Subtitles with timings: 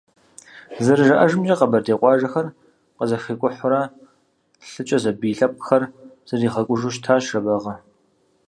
[0.85, 2.47] ЗэрыжаӀэжымкӀэ, къэбэрдей къуажэхэр
[2.97, 3.81] къызэхикӀухьурэ,
[4.71, 5.83] лъыкӀэ зэбий лъэпкъхэр
[6.27, 7.75] зэригъэкӀужу щытащ Жэбагъы.